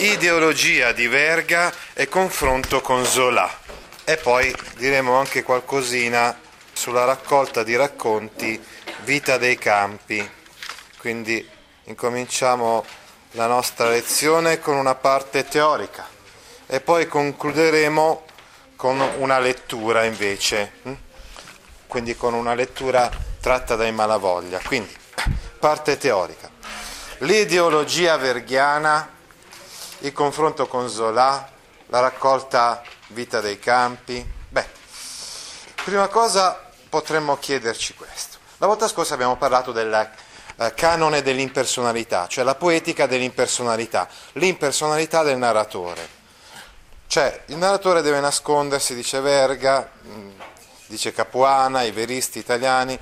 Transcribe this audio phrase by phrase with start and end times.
[0.00, 3.46] Ideologia di Verga e confronto con Zola.
[4.04, 6.40] E poi diremo anche qualcosina
[6.72, 8.58] sulla raccolta di racconti
[9.04, 10.26] Vita dei campi.
[10.96, 11.46] Quindi
[11.84, 12.82] incominciamo
[13.32, 16.08] la nostra lezione con una parte teorica
[16.66, 18.24] e poi concluderemo
[18.76, 20.92] con una lettura invece, hm?
[21.86, 24.62] quindi con una lettura tratta dai Malavoglia.
[24.64, 24.96] Quindi,
[25.58, 26.48] parte teorica.
[27.18, 29.18] L'ideologia verghiana
[30.00, 31.48] il confronto con Zola,
[31.86, 34.24] la raccolta Vita dei campi.
[34.48, 34.66] Beh,
[35.84, 38.38] prima cosa potremmo chiederci questo.
[38.58, 40.10] La volta scorsa abbiamo parlato del
[40.56, 46.18] eh, canone dell'impersonalità, cioè la poetica dell'impersonalità, l'impersonalità del narratore.
[47.06, 50.30] Cioè, il narratore deve nascondersi, dice Verga, mm,
[50.86, 52.98] dice Capuana, i veristi italiani,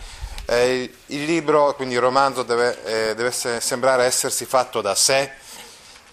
[0.46, 5.30] eh, il libro, quindi il romanzo, deve, eh, deve sembrare essersi fatto da sé,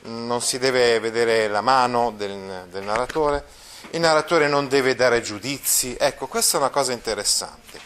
[0.05, 3.45] non si deve vedere la mano del, del narratore,
[3.91, 7.79] il narratore non deve dare giudizi, ecco questa è una cosa interessante,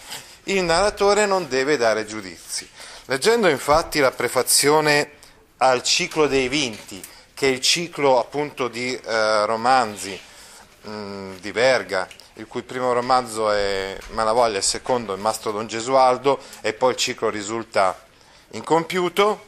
[0.44, 2.68] il narratore non deve dare giudizi.
[3.06, 5.12] Leggendo infatti la prefazione
[5.58, 7.04] al ciclo dei vinti,
[7.34, 10.20] che è il ciclo appunto di eh, romanzi
[10.82, 15.68] mh, mm, di Verga, il cui primo romanzo è Malavoglia, il secondo è Mastro Don
[15.68, 17.98] Gesualdo e poi il ciclo risulta
[18.52, 19.48] incompiuto,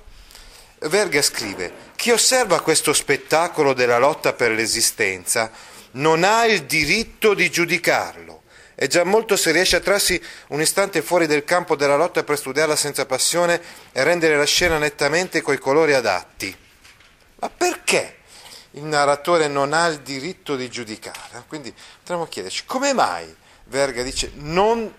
[0.89, 5.51] Verga scrive chi osserva questo spettacolo della lotta per l'esistenza
[5.91, 8.41] non ha il diritto di giudicarlo.
[8.73, 12.37] È già molto se riesce a trarsi un istante fuori del campo della lotta per
[12.37, 13.61] studiarla senza passione
[13.91, 16.55] e rendere la scena nettamente coi colori adatti.
[17.35, 18.17] Ma perché
[18.71, 21.43] il narratore non ha il diritto di giudicare?
[21.47, 23.35] Quindi potremmo chiederci come mai
[23.65, 24.93] Verga dice non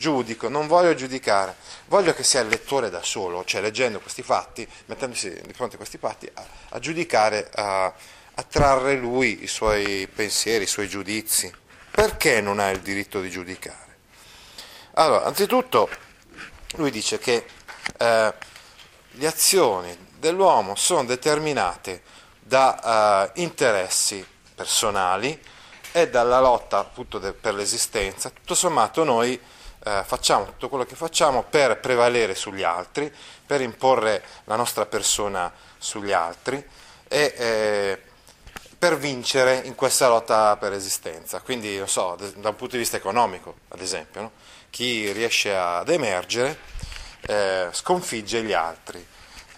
[0.00, 1.54] giudico, non voglio giudicare,
[1.86, 5.78] voglio che sia il lettore da solo, cioè leggendo questi fatti, mettendosi di fronte a
[5.78, 11.52] questi fatti, a, a giudicare, a, a trarre lui i suoi pensieri, i suoi giudizi.
[11.90, 13.98] Perché non ha il diritto di giudicare?
[14.94, 15.88] Allora, anzitutto
[16.76, 17.44] lui dice che
[17.98, 18.34] eh,
[19.10, 22.02] le azioni dell'uomo sono determinate
[22.38, 25.38] da uh, interessi personali
[25.92, 28.30] e dalla lotta appunto de, per l'esistenza.
[28.30, 29.40] Tutto sommato noi
[29.84, 33.12] eh, facciamo tutto quello che facciamo per prevalere sugli altri,
[33.46, 36.62] per imporre la nostra persona sugli altri
[37.08, 38.02] e eh,
[38.78, 41.40] per vincere in questa lotta per esistenza.
[41.40, 44.30] Quindi, non so, da un punto di vista economico, ad esempio, no?
[44.70, 46.58] chi riesce ad emergere
[47.22, 49.04] eh, sconfigge gli altri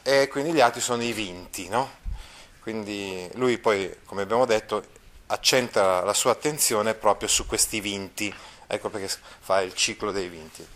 [0.02, 2.00] e quindi gli altri sono i vinti, no?
[2.60, 4.84] Quindi lui poi, come abbiamo detto,
[5.26, 8.32] accentra la sua attenzione proprio su questi vinti
[8.72, 10.66] ecco perché fa il ciclo dei vinti.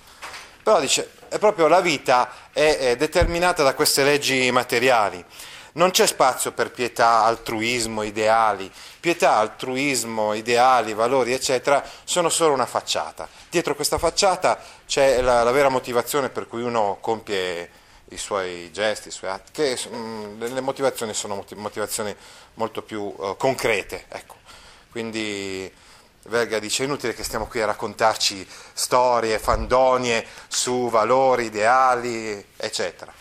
[0.62, 5.24] Però dice, è proprio la vita è, è determinata da queste leggi materiali.
[5.72, 8.70] Non c'è spazio per pietà, altruismo, ideali.
[9.00, 13.28] Pietà, altruismo, ideali, valori, eccetera, sono solo una facciata.
[13.48, 17.70] Dietro questa facciata c'è la, la vera motivazione per cui uno compie
[18.10, 22.14] i suoi gesti, i suoi atti, che mh, mm, le motivazioni sono motivazioni
[22.54, 24.04] molto più uh, concrete.
[24.08, 24.36] Ecco.
[24.90, 25.70] Quindi
[26.28, 33.12] Verga dice è inutile che stiamo qui a raccontarci storie, fandonie su valori, ideali, eccetera.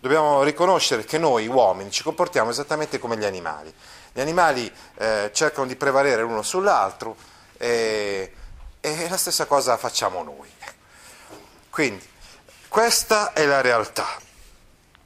[0.00, 3.72] Dobbiamo riconoscere che noi uomini ci comportiamo esattamente come gli animali.
[4.12, 7.16] Gli animali eh, cercano di prevalere l'uno sull'altro
[7.58, 8.32] e,
[8.80, 10.50] e la stessa cosa facciamo noi.
[11.68, 12.06] Quindi,
[12.68, 14.06] questa è la realtà.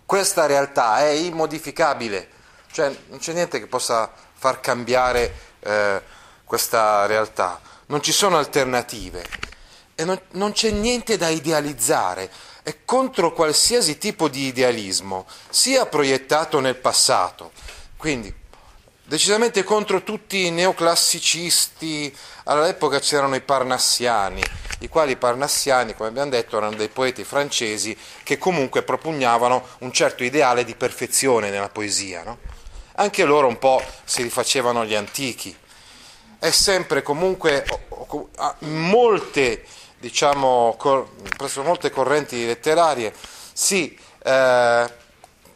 [0.05, 2.29] Questa realtà è immodificabile,
[2.71, 6.03] cioè non c'è niente che possa far cambiare eh,
[6.49, 9.23] questa realtà, non ci sono alternative
[9.95, 12.31] e non, non c'è niente da idealizzare,
[12.62, 17.53] è contro qualsiasi tipo di idealismo, sia proiettato nel passato.
[17.99, 18.35] Quindi,
[19.05, 24.43] decisamente contro tutti i neoclassicisti, all'epoca c'erano i parnassiani,
[24.79, 30.25] i quali parnassiani, come abbiamo detto, erano dei poeti francesi che comunque propugnavano un certo
[30.25, 32.23] ideale di perfezione nella poesia.
[32.23, 32.39] No?
[32.94, 35.55] Anche loro un po' si rifacevano agli antichi
[36.38, 37.64] è sempre comunque
[38.61, 39.64] molte,
[39.99, 40.76] diciamo,
[41.37, 43.12] presso molte correnti letterarie
[43.52, 44.93] si eh,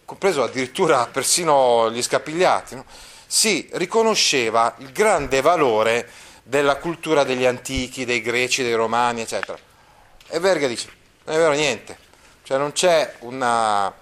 [0.04, 2.84] compreso addirittura persino gli scapigliati, no?
[3.26, 6.08] si riconosceva il grande valore
[6.42, 9.56] della cultura degli antichi, dei greci, dei romani, eccetera.
[10.28, 10.88] E Verga dice,
[11.24, 11.96] non è vero niente,
[12.42, 13.92] cioè non c'è una,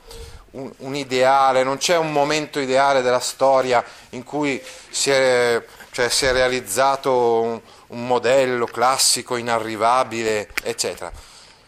[0.53, 5.63] un, un, ideale, non c'è un momento ideale della storia in cui si è,
[6.01, 11.13] cioè, si è realizzato un, un modello classico, inarrivabile, eccetera.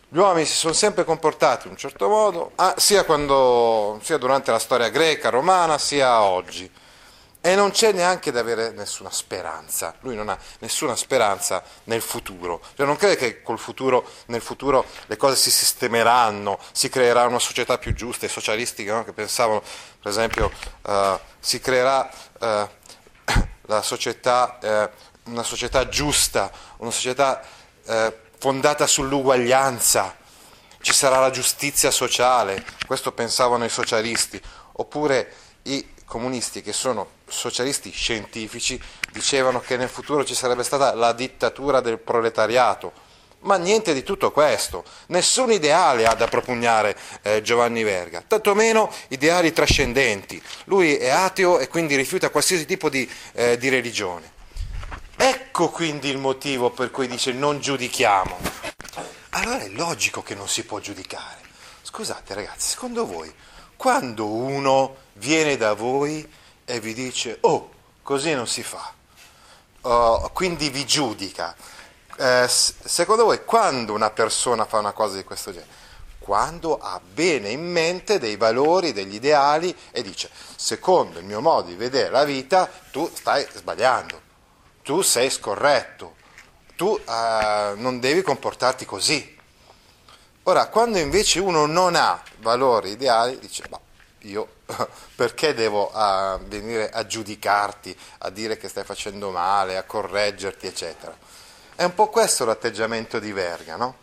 [0.09, 4.51] Gli uomini si sono sempre comportati in un certo modo, ah, sia, quando, sia durante
[4.51, 6.71] la storia greca, romana, sia oggi.
[7.45, 9.97] E non c'è neanche da avere nessuna speranza.
[10.01, 12.61] Lui non ha nessuna speranza nel futuro.
[12.77, 17.79] Cioè non crede che futuro, nel futuro le cose si sistemeranno, si creerà una società
[17.79, 18.27] più giusta.
[18.27, 19.03] I socialisti no?
[19.03, 19.61] che pensavano,
[20.01, 20.53] per esempio,
[20.83, 22.09] uh, si creerà
[22.39, 22.69] uh,
[23.83, 24.59] società,
[25.25, 27.43] uh, una società giusta, una società
[28.39, 30.17] fondata sull'uguaglianza,
[30.81, 32.65] ci sarà la giustizia sociale.
[32.87, 34.41] Questo pensavano i socialisti.
[34.73, 35.33] Oppure
[35.63, 38.81] i comunisti che sono socialisti scientifici
[39.13, 42.93] dicevano che nel futuro ci sarebbe stata la dittatura del proletariato.
[43.43, 49.53] Ma niente di tutto questo, nessun ideale ha da propugnare eh, Giovanni Verga, tantomeno ideali
[49.53, 50.43] trascendenti.
[50.65, 54.31] Lui è ateo e quindi rifiuta qualsiasi tipo di, eh, di religione.
[55.17, 58.39] Ecco quindi il motivo per cui dice non giudichiamo.
[59.31, 61.41] Allora è logico che non si può giudicare.
[61.83, 63.33] Scusate ragazzi, secondo voi
[63.83, 66.25] quando uno viene da voi
[66.65, 67.71] e vi dice oh,
[68.03, 68.95] così non si fa,
[69.81, 71.57] uh, quindi vi giudica,
[72.17, 75.81] eh, secondo voi quando una persona fa una cosa di questo genere?
[76.19, 81.69] Quando ha bene in mente dei valori, degli ideali e dice secondo il mio modo
[81.69, 84.21] di vedere la vita tu stai sbagliando,
[84.83, 86.15] tu sei scorretto,
[86.77, 89.39] tu uh, non devi comportarti così.
[90.45, 93.79] Ora, quando invece uno non ha valori ideali, dice, ma
[94.21, 94.57] io
[95.15, 101.17] perché devo uh, venire a giudicarti, a dire che stai facendo male, a correggerti, eccetera.
[101.75, 103.97] È un po' questo l'atteggiamento di Verga, no?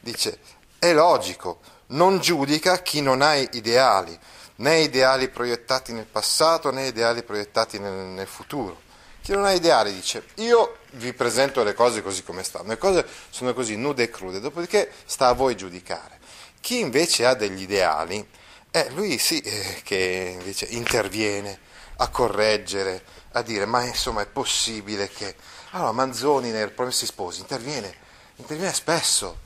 [0.00, 0.38] Dice,
[0.78, 4.18] è logico, non giudica chi non ha ideali,
[4.56, 8.80] né ideali proiettati nel passato né ideali proiettati nel, nel futuro.
[9.20, 13.06] Chi non ha ideali dice io vi presento le cose così come stanno, le cose
[13.30, 16.18] sono così nude e crude, dopodiché sta a voi giudicare.
[16.60, 18.26] Chi invece ha degli ideali,
[18.70, 21.58] eh, lui sì eh, che invece interviene
[21.96, 23.02] a correggere,
[23.32, 25.34] a dire ma insomma è possibile che...
[25.74, 27.92] Allora Manzoni nel Promessi Sposi interviene,
[28.36, 29.38] interviene spesso,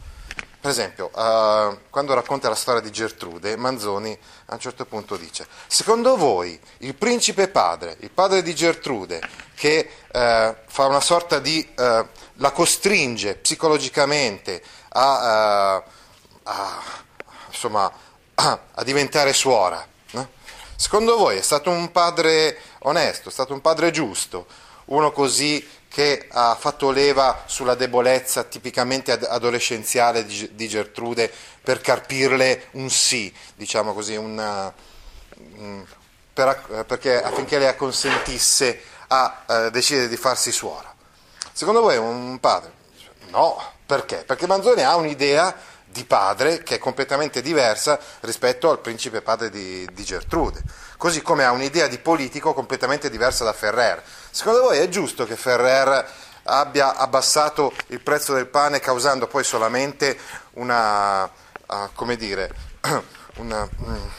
[0.61, 5.47] per esempio, uh, quando racconta la storia di Gertrude, Manzoni a un certo punto dice,
[5.67, 9.23] secondo voi il principe padre, il padre di Gertrude,
[9.55, 11.67] che uh, fa una sorta di...
[11.77, 12.07] Uh,
[12.41, 15.85] la costringe psicologicamente a, a,
[17.49, 17.91] insomma,
[18.35, 20.29] a diventare suora, no?
[20.77, 24.47] secondo voi è stato un padre onesto, è stato un padre giusto,
[24.85, 31.33] uno così che ha fatto leva sulla debolezza tipicamente adolescenziale di Gertrude
[31.63, 34.73] per carpirle un sì, diciamo così, una,
[36.33, 40.95] per, perché, affinché le acconsentisse a eh, decidere di farsi suora.
[41.53, 42.73] Secondo voi un padre?
[43.31, 44.19] No, perché?
[44.19, 45.55] Perché Manzoni ha un'idea
[45.91, 50.63] di padre che è completamente diversa rispetto al principe padre di, di Gertrude,
[50.97, 54.03] così come ha un'idea di politico completamente diversa da Ferrer.
[54.31, 56.07] Secondo voi è giusto che Ferrer
[56.45, 60.19] abbia abbassato il prezzo del pane causando poi solamente
[60.53, 62.51] una, uh, come dire,
[63.37, 64.11] una, um,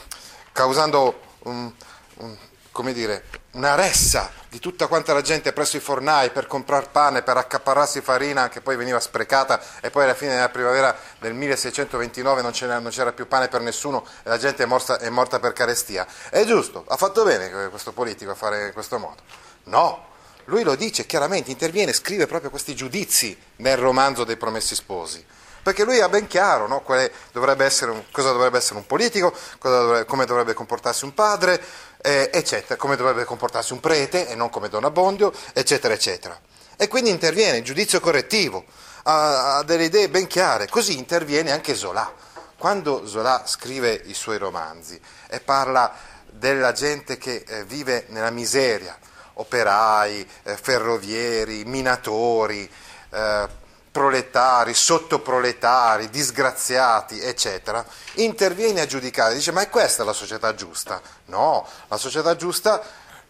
[0.51, 1.71] causando un,
[2.15, 2.37] un,
[2.79, 7.23] come dire, una ressa di tutta quanta la gente presso i fornai per comprare pane,
[7.23, 12.41] per accaparrarsi farina che poi veniva sprecata e poi alla fine della primavera del 1629
[12.41, 15.41] non c'era, non c'era più pane per nessuno e la gente è morta, è morta
[15.41, 16.07] per carestia.
[16.29, 19.23] È giusto, ha fatto bene questo politico a fare in questo modo.
[19.65, 20.05] No,
[20.45, 25.25] lui lo dice chiaramente, interviene, scrive proprio questi giudizi nel romanzo dei Promessi Sposi
[25.61, 26.83] perché lui ha ben chiaro no,
[27.31, 31.61] dovrebbe un, cosa dovrebbe essere un politico, dovrebbe, come dovrebbe comportarsi un padre,
[32.01, 36.39] eh, eccetera, come dovrebbe comportarsi un prete e non come Don Abbondio, eccetera, eccetera.
[36.77, 38.65] E quindi interviene il giudizio correttivo,
[39.03, 42.11] ha, ha delle idee ben chiare, così interviene anche Zola.
[42.57, 45.93] Quando Zola scrive i suoi romanzi e parla
[46.25, 48.97] della gente che eh, vive nella miseria,
[49.33, 52.69] operai, eh, ferrovieri, minatori,
[53.11, 53.47] eh,
[53.91, 61.01] proletari, sottoproletari, disgraziati, eccetera, interviene a giudicare, dice ma è questa la società giusta?
[61.25, 62.81] No, la società giusta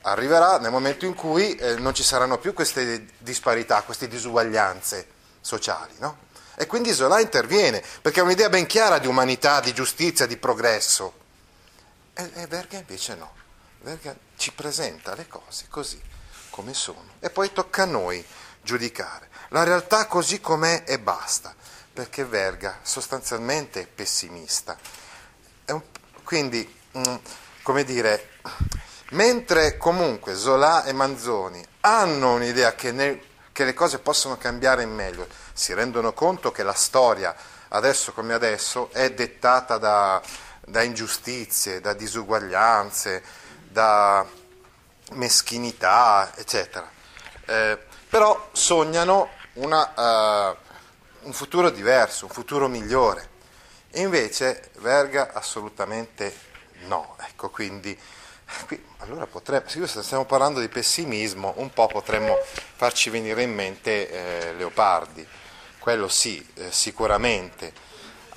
[0.01, 5.07] arriverà nel momento in cui eh, non ci saranno più queste disparità, queste disuguaglianze
[5.41, 6.27] sociali, no?
[6.55, 11.13] E quindi Zola interviene, perché ha un'idea ben chiara di umanità, di giustizia, di progresso.
[12.13, 13.31] E, e Verga invece no,
[13.81, 16.01] Verga ci presenta le cose così
[16.49, 18.25] come sono e poi tocca a noi
[18.61, 19.28] giudicare.
[19.49, 21.55] La realtà così com'è e basta,
[21.91, 24.77] perché Verga sostanzialmente è pessimista.
[25.65, 25.81] È un,
[26.23, 27.15] quindi, mm,
[27.63, 28.29] come dire,
[29.11, 33.19] mentre comunque Zola e Manzoni hanno un'idea che, nel,
[33.51, 37.35] che le cose possono cambiare in meglio, si rendono conto che la storia,
[37.69, 40.21] adesso come adesso, è dettata da,
[40.59, 43.23] da ingiustizie, da disuguaglianze,
[43.67, 44.23] da
[45.13, 46.87] meschinità, eccetera.
[47.45, 47.79] Eh,
[48.09, 50.57] però sognano una, uh,
[51.21, 53.37] un futuro diverso, un futuro migliore.
[53.91, 56.33] E invece Verga assolutamente
[56.87, 57.15] no.
[57.27, 57.97] Ecco, quindi
[58.65, 62.37] qui, allora potremmo, se stiamo parlando di pessimismo, un po' potremmo
[62.75, 65.25] farci venire in mente eh, Leopardi,
[65.79, 67.87] quello sì, eh, sicuramente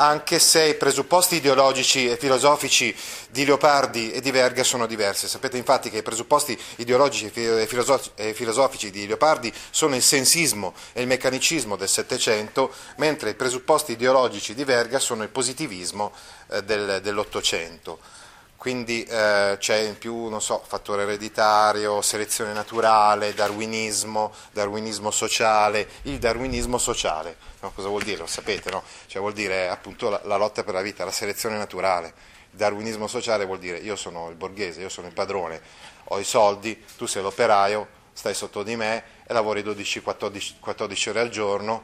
[0.03, 2.95] anche se i presupposti ideologici e filosofici
[3.31, 5.29] di Leopardi e di Verga sono diversi.
[5.29, 11.07] Sapete infatti che i presupposti ideologici e filosofici di Leopardi sono il sensismo e il
[11.07, 16.13] meccanicismo del Settecento, mentre i presupposti ideologici di Verga sono il positivismo
[16.51, 18.22] eh, del, dell'Ottocento
[18.63, 26.21] quindi eh, c'è in più, non so, fattore ereditario, selezione naturale, darwinismo, darwinismo sociale, il
[26.21, 28.19] darwinismo sociale, no, cosa vuol dire?
[28.19, 28.85] Lo sapete, no?
[29.07, 32.15] Cioè vuol dire appunto la, la, lotta per la vita, la selezione naturale.
[32.53, 35.61] Il darwinismo sociale vuol dire io sono il borghese, io sono il padrone,
[36.05, 41.31] ho i soldi, tu sei l'operaio, stai sotto di me e lavori 12-14 ore al
[41.31, 41.83] giorno,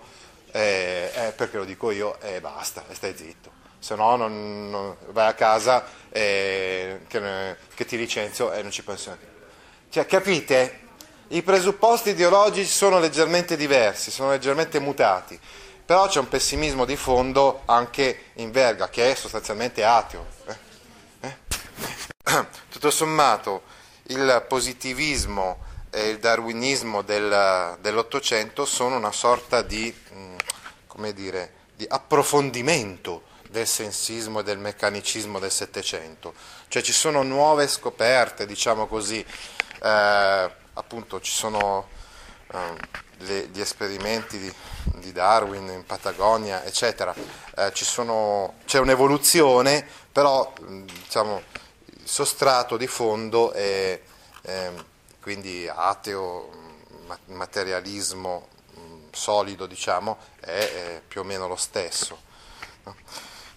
[0.52, 4.96] eh, eh, perché lo dico io e basta, e stai zitto se no non, non,
[5.10, 9.26] vai a casa e, che, che, ti licenzio e non ci penso neanche.
[9.90, 10.86] Cioè, capite?
[11.28, 15.38] I presupposti ideologici sono leggermente diversi, sono leggermente mutati,
[15.84, 20.26] però c'è un pessimismo di fondo anche in Verga, che è sostanzialmente ateo.
[20.46, 20.56] Eh?
[21.20, 21.36] Eh?
[22.70, 23.62] Tutto sommato,
[24.04, 30.36] il positivismo e il darwinismo del, dell'Ottocento sono una sorta di, mm,
[30.86, 36.34] come dire, di approfondimento del sensismo e del meccanicismo del Settecento.
[36.68, 39.24] Cioè ci sono nuove scoperte, diciamo così,
[39.82, 41.88] eh, appunto ci sono
[42.52, 42.76] eh,
[43.18, 44.52] le, gli esperimenti di,
[44.96, 47.14] di, Darwin in Patagonia, eccetera.
[47.56, 51.42] Eh, sono, c'è un'evoluzione, però diciamo,
[51.84, 54.00] il sostrato di fondo è
[54.42, 54.84] ehm,
[55.20, 56.50] quindi ateo,
[57.26, 58.48] materialismo
[59.12, 62.26] solido, diciamo, è, è più o meno lo stesso.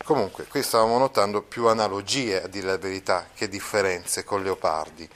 [0.04, 5.08] Comunque, qui stavamo notando più analogie, a dire la verità, che differenze con Leopardi.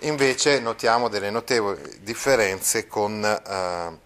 [0.00, 3.98] Invece notiamo delle notevoli differenze con, eh,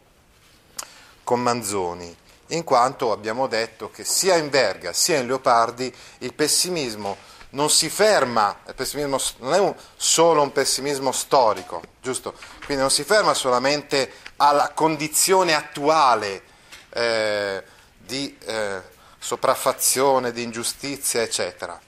[1.25, 2.16] con Manzoni,
[2.49, 7.16] in quanto abbiamo detto che sia in Verga sia in Leopardi il pessimismo
[7.50, 12.34] non si ferma, il pessimismo non è un, solo un pessimismo storico, giusto?
[12.64, 16.42] Quindi non si ferma solamente alla condizione attuale
[16.90, 17.62] eh,
[17.99, 18.37] di...
[18.44, 21.78] Eh, sopraffazione, di ingiustizia, eccetera,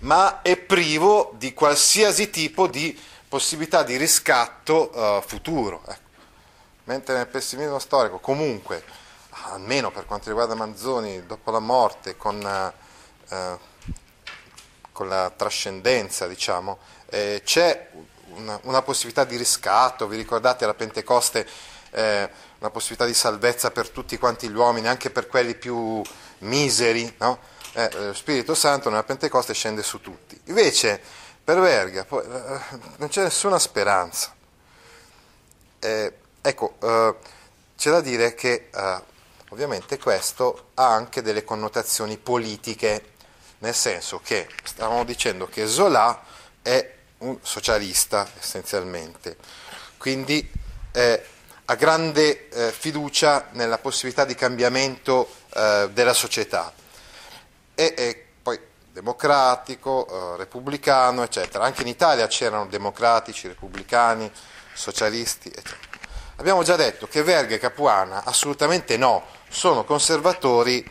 [0.00, 2.98] ma è privo di qualsiasi tipo di
[3.28, 5.82] possibilità di riscatto uh, futuro.
[5.86, 6.02] Ecco.
[6.84, 8.82] Mentre nel pessimismo storico, comunque,
[9.52, 12.72] almeno per quanto riguarda Manzoni, dopo la morte, con,
[13.28, 13.58] uh,
[14.90, 17.90] con la trascendenza, diciamo, eh, c'è
[18.36, 21.46] una, una, possibilità di riscatto, vi ricordate la Pentecoste?
[22.54, 26.02] Eh, una possibilità di salvezza per tutti quanti gli uomini, anche per quelli più
[26.38, 27.38] miseri, no?
[27.72, 30.40] eh, lo Spirito Santo nella Pentecoste scende su tutti.
[30.44, 31.00] Invece
[31.42, 32.60] per Verga poi, eh,
[32.96, 34.34] non c'è nessuna speranza.
[35.78, 37.14] Eh, ecco, eh,
[37.76, 39.02] c'è da dire che eh,
[39.50, 43.12] ovviamente questo ha anche delle connotazioni politiche,
[43.58, 46.22] nel senso che stavamo dicendo che Zola
[46.62, 49.36] è un socialista essenzialmente,
[49.98, 50.50] quindi
[50.92, 51.26] eh,
[51.66, 56.72] ha grande eh, fiducia nella possibilità di cambiamento eh, della società.
[57.74, 58.60] E, e poi
[58.92, 61.64] democratico, eh, repubblicano, eccetera.
[61.64, 64.30] Anche in Italia c'erano democratici, repubblicani,
[64.74, 65.92] socialisti, eccetera.
[66.36, 70.84] Abbiamo già detto che Verga e Capuana assolutamente no, sono conservatori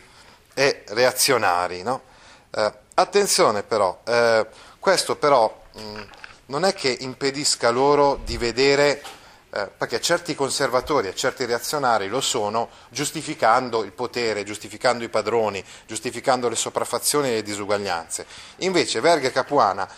[0.54, 1.82] e reazionari.
[1.82, 2.02] No?
[2.50, 4.46] Eh, attenzione però, eh,
[4.78, 6.02] questo però mh,
[6.46, 9.02] non è che impedisca loro di vedere
[9.56, 15.64] eh, perché certi conservatori e certi reazionari lo sono giustificando il potere, giustificando i padroni,
[15.86, 18.26] giustificando le sopraffazioni e le disuguaglianze.
[18.58, 19.88] Invece Verga e Capuana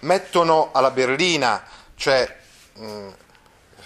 [0.00, 1.62] mettono alla berlina,
[1.94, 2.36] cioè
[2.72, 3.12] mh,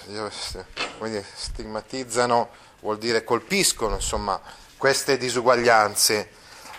[0.09, 2.49] mm, stigmatizzano,
[2.81, 4.41] vuol dire colpiscono insomma,
[4.79, 6.31] queste disuguaglianze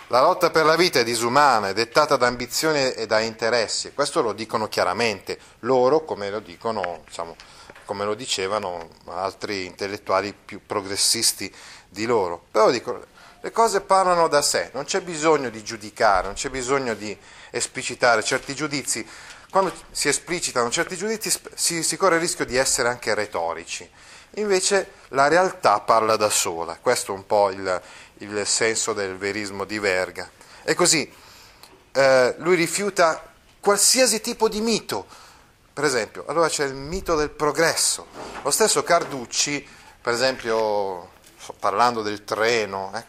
[0.08, 4.20] La lotta per la vita è disumana, è dettata da ambizioni e da interessi, questo
[4.20, 7.36] lo dicono chiaramente loro, come lo, dicono, diciamo,
[7.86, 11.50] come lo dicevano altri intellettuali più progressisti
[11.88, 12.44] di loro.
[12.50, 13.06] Però dico,
[13.40, 17.16] le cose parlano da sé, non c'è bisogno di giudicare, non c'è bisogno di
[17.50, 19.06] esplicitare certi giudizi.
[19.48, 23.88] Quando si esplicitano certi giudizi si, si corre il rischio di essere anche retorici.
[24.34, 27.82] Invece la realtà parla da sola, questo è un po' il,
[28.18, 30.28] il senso del verismo di Verga.
[30.62, 31.10] E così
[31.92, 35.06] eh, lui rifiuta qualsiasi tipo di mito.
[35.76, 38.06] Per esempio, allora c'è il mito del progresso.
[38.40, 39.68] Lo stesso Carducci,
[40.00, 41.10] per esempio,
[41.58, 43.04] parlando del treno, eh,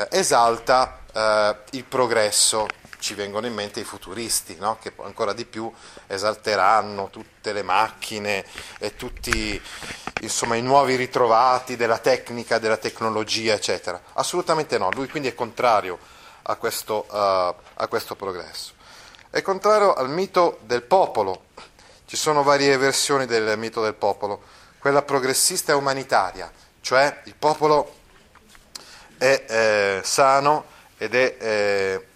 [0.00, 2.66] eh, esalta eh, il progresso.
[2.98, 4.78] Ci vengono in mente i futuristi, no?
[4.80, 5.72] che ancora di più
[6.08, 8.44] esalteranno tutte le macchine
[8.80, 9.62] e tutti
[10.20, 14.02] insomma, i nuovi ritrovati della tecnica, della tecnologia, eccetera.
[14.14, 15.96] Assolutamente no, lui quindi è contrario
[16.42, 18.72] a questo, uh, a questo progresso.
[19.30, 21.46] È contrario al mito del popolo.
[22.08, 24.40] Ci sono varie versioni del mito del popolo.
[24.78, 26.50] Quella progressista e umanitaria,
[26.80, 27.96] cioè il popolo
[29.18, 30.64] è eh, sano
[30.96, 32.06] ed è, eh,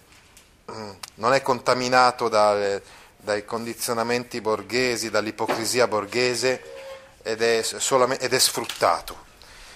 [1.13, 2.81] non è contaminato dalle,
[3.17, 6.63] dai condizionamenti borghesi, dall'ipocrisia borghese
[7.21, 7.63] ed è,
[8.17, 9.25] ed è sfruttato.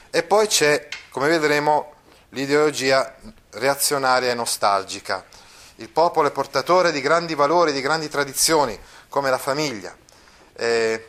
[0.09, 1.93] E poi c'è, come vedremo,
[2.29, 3.17] l'ideologia
[3.51, 5.23] reazionaria e nostalgica.
[5.75, 8.75] Il popolo è portatore di grandi valori, di grandi tradizioni,
[9.09, 9.95] come la famiglia.
[10.59, 11.07] Eh,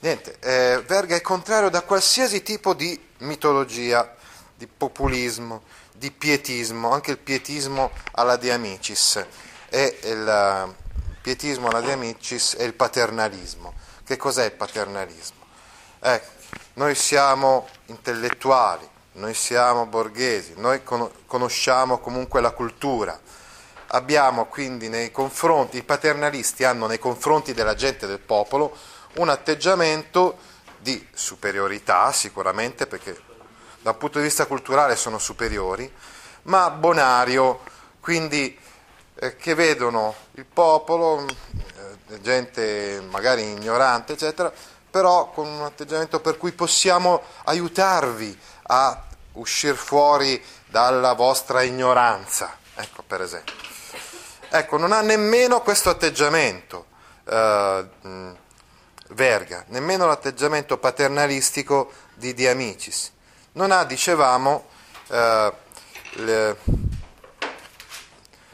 [0.00, 4.16] niente, eh, Verga è contrario da qualsiasi tipo di mitologia,
[4.56, 9.24] di populismo, di pietismo, anche il pietismo alla De Amicis
[9.68, 10.74] e il
[11.22, 13.74] pietismo alla De Amicis e il paternalismo.
[14.04, 15.46] Che cos'è il paternalismo?
[16.00, 16.30] Ecco,
[16.74, 23.20] noi siamo intellettuali, noi siamo borghesi, noi conosciamo comunque la cultura.
[23.94, 28.74] Abbiamo quindi nei confronti, i paternalisti hanno nei confronti della gente del popolo
[29.16, 30.38] un atteggiamento
[30.78, 33.20] di superiorità sicuramente perché
[33.82, 35.92] dal punto di vista culturale sono superiori,
[36.44, 37.60] ma bonario,
[38.00, 38.58] quindi
[39.16, 41.26] eh, che vedono il popolo
[42.20, 44.52] gente magari ignorante, eccetera,
[44.90, 49.02] però con un atteggiamento per cui possiamo aiutarvi a
[49.32, 53.71] uscire fuori dalla vostra ignoranza, ecco per esempio.
[54.54, 56.84] Ecco, non ha nemmeno questo atteggiamento
[57.24, 57.86] eh,
[59.08, 63.12] Verga, nemmeno l'atteggiamento paternalistico di De Amicis.
[63.52, 64.66] Non ha, dicevamo,
[65.08, 65.52] eh,
[66.16, 66.56] le,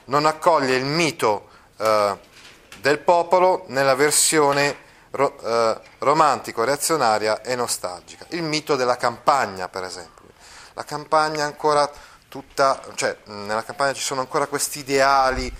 [0.04, 2.16] non accoglie il mito eh,
[2.80, 4.76] del popolo nella versione
[5.10, 8.24] ro- eh, romantico-reazionaria e nostalgica.
[8.28, 10.26] Il mito della campagna, per esempio.
[10.74, 11.90] La campagna ancora
[12.28, 15.52] tutta, cioè nella campagna ci sono ancora questi ideali,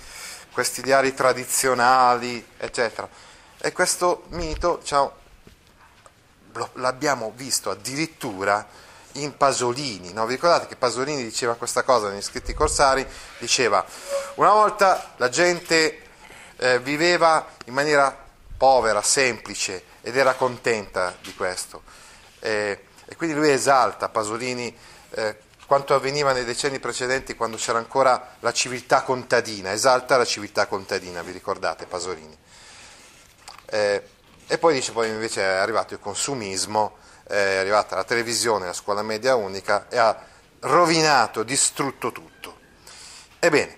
[0.51, 3.07] questi ideali tradizionali, eccetera.
[3.57, 5.13] E questo mito, diciamo,
[6.73, 8.65] l'abbiamo visto addirittura
[9.13, 10.13] in Pasolini.
[10.13, 10.25] No?
[10.25, 13.05] Vi ricordate che Pasolini diceva questa cosa negli scritti corsari?
[13.37, 13.85] Diceva,
[14.35, 16.01] una volta la gente
[16.57, 18.15] eh, viveva in maniera
[18.57, 21.83] povera, semplice ed era contenta di questo.
[22.39, 24.75] Eh, e quindi lui esalta Pasolini
[25.11, 25.37] eh,
[25.69, 31.21] quanto avveniva nei decenni precedenti quando c'era ancora la civiltà contadina, esalta la civiltà contadina,
[31.21, 32.35] vi ricordate Pasolini?
[33.67, 34.03] Eh,
[34.47, 39.03] e poi dice poi invece è arrivato il consumismo, è arrivata la televisione, la scuola
[39.03, 40.19] media unica e ha
[40.61, 42.57] rovinato, distrutto tutto.
[43.37, 43.77] Ebbene,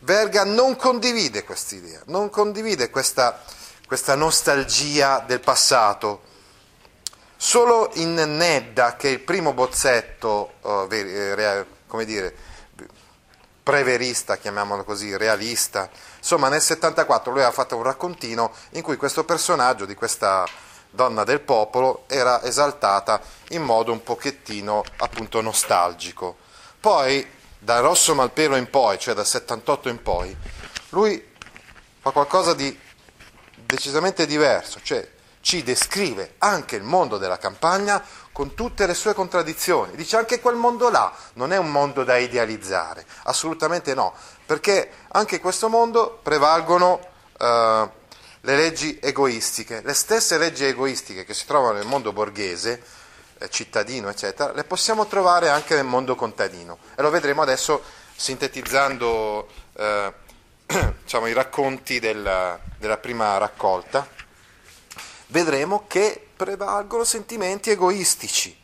[0.00, 3.42] Verga non condivide quest'idea, non condivide questa,
[3.86, 6.20] questa nostalgia del passato.
[7.36, 10.88] Solo in Nedda, che è il primo bozzetto, uh,
[11.86, 12.34] come dire,
[13.62, 19.24] preverista, chiamiamolo così, realista, insomma nel 74 lui ha fatto un raccontino in cui questo
[19.24, 20.46] personaggio di questa
[20.88, 26.36] donna del popolo era esaltata in modo un pochettino appunto nostalgico.
[26.78, 30.36] Poi da Rosso Malpelo in poi, cioè dal 78 in poi,
[30.90, 31.32] lui
[32.00, 32.78] fa qualcosa di
[33.56, 35.14] decisamente diverso, cioè
[35.46, 39.94] ci descrive anche il mondo della campagna con tutte le sue contraddizioni.
[39.94, 44.12] Dice anche quel mondo là non è un mondo da idealizzare, assolutamente no,
[44.44, 46.98] perché anche in questo mondo prevalgono
[47.38, 47.88] eh,
[48.40, 52.82] le leggi egoistiche, le stesse leggi egoistiche che si trovano nel mondo borghese
[53.38, 56.78] eh, cittadino, eccetera, le possiamo trovare anche nel mondo contadino.
[56.96, 57.84] E lo vedremo adesso
[58.16, 60.12] sintetizzando eh,
[61.04, 64.15] diciamo, i racconti della, della prima raccolta.
[65.28, 68.56] Vedremo che prevalgono sentimenti egoistici,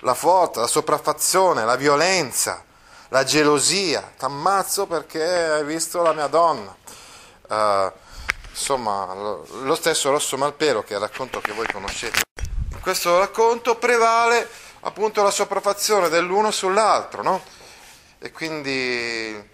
[0.00, 2.64] la forza, la sopraffazione, la violenza,
[3.08, 6.76] la gelosia, t'ammazzo perché hai visto la mia donna.
[7.48, 7.92] Uh,
[8.50, 12.22] insomma, lo, stesso Rosso Malpero, che è il racconto che voi conoscete.
[12.72, 14.48] In questo racconto prevale
[14.80, 17.42] appunto la sopraffazione dell'uno sull'altro, no?
[18.18, 19.50] E quindi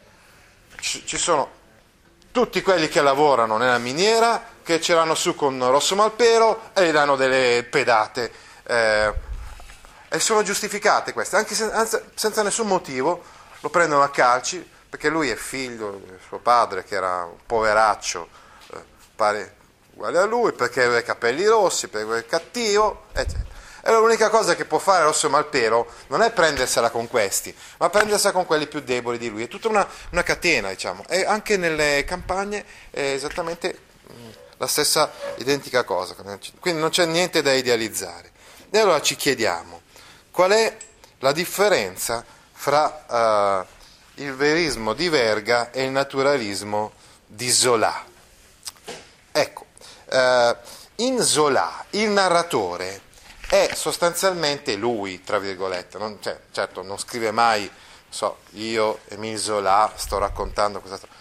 [0.81, 1.59] ci sono
[2.33, 6.93] tutti quelli che lavorano nella miniera che ce l'hanno su con Rosso Malpero e gli
[6.93, 8.31] danno delle pedate.
[8.63, 9.13] Eh,
[10.09, 11.71] e sono giustificate queste, anche se,
[12.15, 13.23] senza nessun motivo,
[13.61, 18.29] lo prendono a calci perché lui è figlio di suo padre che era un poveraccio,
[18.75, 18.85] eh,
[19.17, 19.57] pare
[19.95, 23.49] uguale a lui, perché aveva i capelli rossi, perché è cattivo, eccetera.
[23.83, 28.33] E l'unica cosa che può fare Rosso Malpero non è prendersela con questi, ma prendersela
[28.33, 29.45] con quelli più deboli di lui.
[29.45, 31.05] È tutta una, una catena, diciamo.
[31.09, 33.89] E anche nelle campagne è esattamente
[34.61, 36.15] la stessa identica cosa.
[36.61, 38.31] Quindi non c'è niente da idealizzare.
[38.71, 39.81] E allora ci chiediamo
[40.31, 40.77] qual è
[41.21, 46.93] la differenza fra uh, il verismo di Verga e il naturalismo
[47.27, 48.05] di Zola.
[49.33, 49.67] Ecco,
[50.11, 50.57] uh,
[50.97, 53.01] in Zola il narratore
[53.49, 57.69] è sostanzialmente lui, tra virgolette, non, cioè, certo non scrive mai,
[58.11, 61.17] so, io, Emile Zola, sto raccontando questa storia,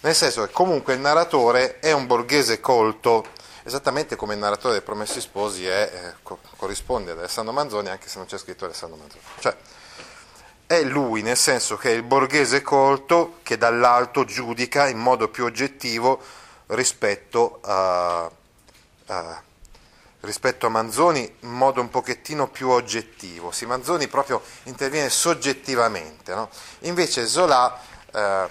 [0.00, 3.26] nel senso che comunque il narratore è un borghese colto,
[3.64, 8.08] esattamente come il narratore dei Promessi Sposi è, eh, co- corrisponde ad Alessandro Manzoni, anche
[8.08, 9.22] se non c'è scritto Alessandro Manzoni.
[9.40, 9.56] Cioè,
[10.66, 15.44] è lui, nel senso che è il borghese colto che dall'alto giudica in modo più
[15.44, 16.20] oggettivo
[16.66, 18.30] rispetto a,
[19.06, 19.42] a
[20.20, 23.50] rispetto a Manzoni in modo un pochettino più oggettivo.
[23.50, 26.50] Sì, Manzoni proprio interviene soggettivamente, no?
[26.80, 27.80] invece Zola
[28.12, 28.48] eh,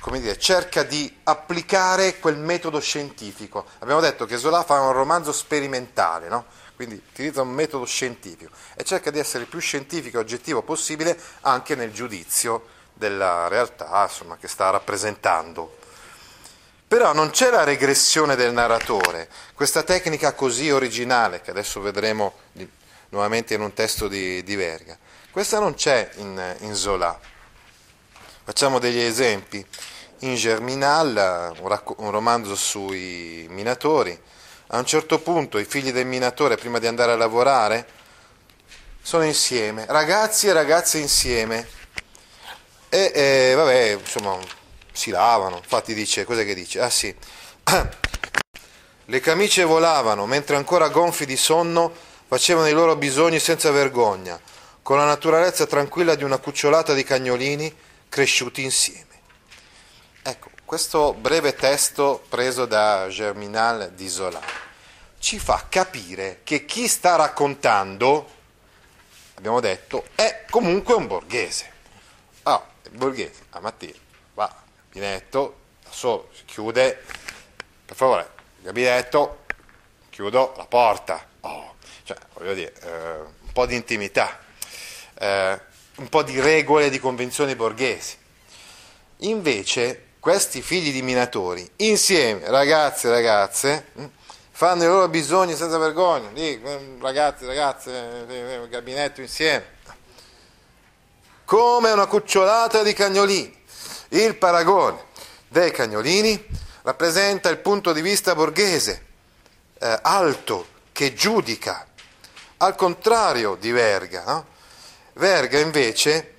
[0.00, 3.66] come dire, cerca di applicare quel metodo scientifico.
[3.80, 6.46] Abbiamo detto che Zola fa un romanzo sperimentale, no?
[6.74, 11.18] quindi utilizza un metodo scientifico e cerca di essere il più scientifico e oggettivo possibile
[11.42, 15.76] anche nel giudizio della realtà insomma, che sta rappresentando.
[16.88, 22.68] Però non c'è la regressione del narratore, questa tecnica così originale che adesso vedremo di,
[23.10, 24.96] nuovamente in un testo di, di, Verga,
[25.30, 27.20] questa non c'è in, in Zola.
[28.42, 29.64] Facciamo degli esempi.
[30.22, 31.54] In Germinal,
[31.96, 34.18] un, romanzo sui minatori,
[34.68, 37.88] a un certo punto i figli del minatore, prima di andare a lavorare,
[39.00, 41.66] sono insieme, ragazzi e ragazze insieme.
[42.90, 44.36] E, e vabbè, insomma,
[44.92, 46.80] si lavano, infatti dice, cos'è che dice?
[46.80, 47.14] Ah sì,
[49.06, 51.90] le camicie volavano mentre ancora gonfi di sonno
[52.26, 54.38] facevano i loro bisogni senza vergogna,
[54.82, 57.74] con la naturalezza tranquilla di una cucciolata di cagnolini
[58.10, 59.09] cresciuti insieme.
[60.70, 64.40] Questo breve testo preso da Germinal di Zola
[65.18, 68.30] ci fa capire che chi sta raccontando,
[69.34, 71.72] abbiamo detto, è comunque un borghese.
[72.44, 73.92] Ah, il borghese, a Mattia,
[74.34, 77.02] va gabinetto, da solo, si chiude,
[77.84, 78.30] per favore,
[78.60, 79.46] gabinetto,
[80.08, 81.26] chiudo la porta.
[81.40, 84.38] Oh, cioè, voglio dire, eh, un po' di intimità,
[85.14, 85.60] eh,
[85.96, 88.16] un po' di regole, di convenzioni borghesi.
[89.22, 94.04] Invece, questi figli di minatori, insieme, ragazzi e ragazze, hm,
[94.50, 99.78] fanno i loro bisogni senza vergogna, lì, hm, ragazzi, ragazze, eh, gabinetto insieme,
[101.46, 103.58] come una cucciolata di cagnolini.
[104.10, 105.04] Il paragone
[105.48, 106.46] dei cagnolini
[106.82, 109.06] rappresenta il punto di vista borghese,
[109.78, 111.86] eh, alto, che giudica,
[112.58, 114.24] al contrario di Verga.
[114.26, 114.46] No?
[115.14, 116.34] Verga invece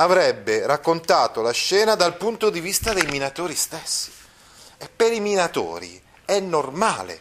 [0.00, 4.10] avrebbe raccontato la scena dal punto di vista dei minatori stessi.
[4.78, 7.20] E per i minatori è normale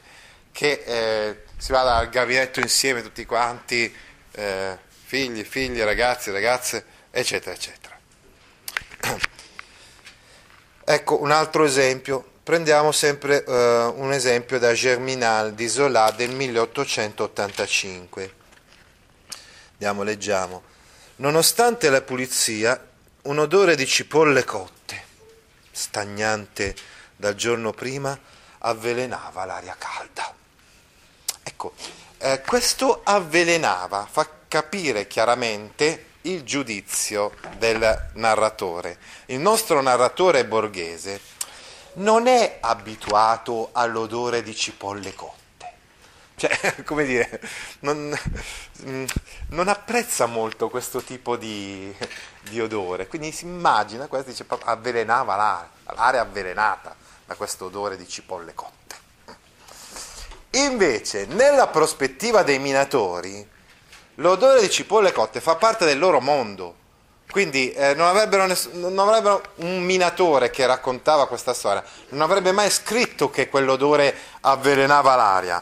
[0.53, 3.93] che eh, si vada al gabinetto insieme tutti quanti,
[4.31, 7.97] eh, figli, figli, ragazzi, ragazze, eccetera, eccetera.
[10.91, 18.33] Ecco un altro esempio, prendiamo sempre uh, un esempio da Germinal di Zola del 1885.
[19.73, 20.63] Andiamo, leggiamo.
[21.19, 22.82] Nonostante la pulizia,
[23.23, 25.03] un odore di cipolle cotte,
[25.69, 26.73] stagnante
[27.13, 28.17] dal giorno prima,
[28.60, 30.34] avvelenava l'aria calda.
[31.43, 31.73] Ecco,
[32.19, 38.97] eh, questo avvelenava, fa capire chiaramente il giudizio del narratore.
[39.25, 41.19] Il nostro narratore borghese
[41.95, 45.38] non è abituato all'odore di cipolle cotte.
[46.39, 47.41] Cioè, come dire,
[47.80, 48.17] non,
[49.49, 51.93] non apprezza molto questo tipo di,
[52.49, 58.08] di, odore, quindi si immagina, questo dice, avvelenava l'area, l'area avvelenata da questo odore di
[58.08, 58.95] cipolle cotte.
[60.52, 63.58] Invece, nella prospettiva dei minatori,
[64.19, 66.75] L'odore di cipolle cotte fa parte del loro mondo,
[67.32, 72.52] Quindi eh, non, avrebbero ness- non, avrebbero un minatore che raccontava questa storia, non avrebbe
[72.52, 75.62] mai scritto che quell'odore avvelenava l'aria,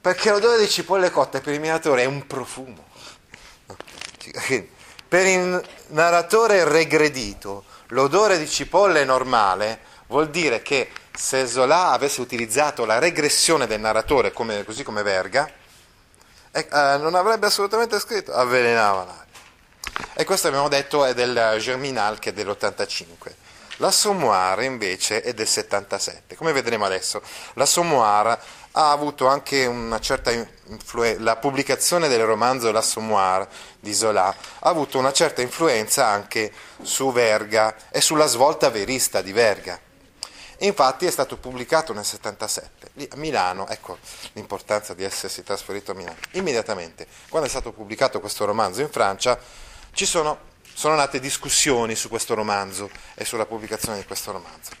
[0.00, 2.88] perché l'odore di cipolle cotte per il minatore è un profumo.
[5.08, 12.84] Per il narratore regredito, l'odore di cipolle normale vuol dire che se Zola avesse utilizzato
[12.84, 15.50] la regressione del narratore, come, così come Verga,
[16.52, 19.28] eh, eh, non avrebbe assolutamente scritto avvelenava l'aria.
[20.14, 23.34] E questo abbiamo detto è del Germinal che è dell'85.
[23.76, 26.36] L'Assommoir invece è del 77.
[26.36, 27.22] Come vedremo adesso,
[27.54, 28.38] l'Assommoir
[28.72, 33.48] ha avuto anche una certa influenza, la pubblicazione del romanzo L'Assommoir
[33.80, 36.52] di Zola ha avuto una certa influenza anche
[36.82, 39.78] su Verga e sulla svolta verista di Verga.
[40.62, 43.96] Infatti è stato pubblicato nel 77, lì a Milano, ecco
[44.34, 46.18] l'importanza di essersi trasferito a Milano.
[46.32, 49.38] Immediatamente, quando è stato pubblicato questo romanzo in Francia,
[49.92, 50.38] ci sono,
[50.74, 54.72] sono nate discussioni su questo romanzo e sulla pubblicazione di questo romanzo.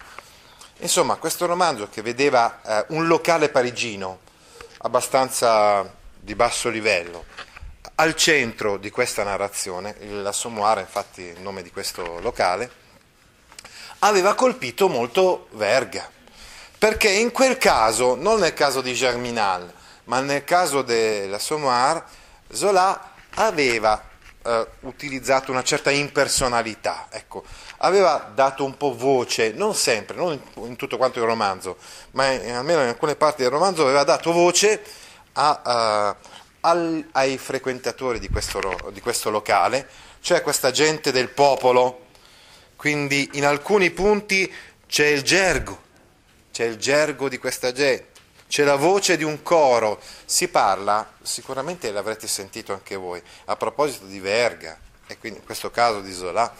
[0.82, 4.20] Insomma, questo romanzo che vedeva eh, un locale parigino
[4.78, 7.26] abbastanza di basso livello,
[7.96, 12.70] al centro di questa narrazione, l'Assommoir, infatti il nome di questo locale,
[13.98, 16.08] aveva colpito molto Verga,
[16.78, 19.70] perché in quel caso, non nel caso di Germinal,
[20.04, 22.02] ma nel caso dell'Assommoir,
[22.50, 24.02] Zola aveva
[24.42, 27.44] eh, utilizzato una certa impersonalità, ecco,
[27.82, 31.76] aveva dato un po' voce, non sempre, non in, tutto quanto il romanzo,
[32.12, 34.82] ma in, almeno in alcune parti del romanzo aveva dato voce
[35.32, 36.26] a, uh,
[36.60, 38.60] al, ai frequentatori di questo,
[38.92, 39.88] di questo locale,
[40.20, 42.06] cioè questa gente del popolo,
[42.76, 44.52] quindi in alcuni punti
[44.86, 45.78] c'è il gergo,
[46.52, 48.08] c'è il gergo di questa gente
[48.50, 54.06] c'è la voce di un coro, si parla, sicuramente l'avrete sentito anche voi, a proposito
[54.06, 56.52] di Verga, e quindi in questo caso di Zola,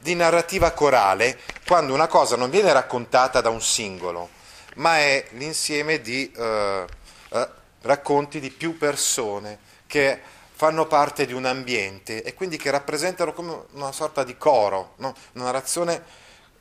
[0.00, 4.30] di narrativa corale, quando una cosa non viene raccontata da un singolo,
[4.76, 6.84] ma è l'insieme di eh,
[7.30, 7.48] eh,
[7.82, 10.20] racconti di più persone che
[10.54, 15.14] fanno parte di un ambiente e quindi che rappresentano come una sorta di coro, no?
[15.32, 16.02] una, narrazione,